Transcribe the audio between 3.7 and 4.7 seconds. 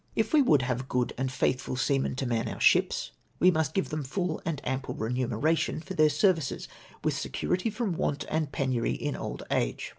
give them full and